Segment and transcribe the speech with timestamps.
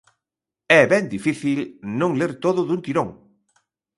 [0.79, 1.59] É ben difícil
[1.99, 3.09] non ler todo dun tirón.